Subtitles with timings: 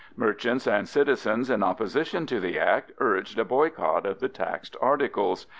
[0.15, 5.45] Merchants and citizens in opposition to the act urged a boycott of the taxed articles.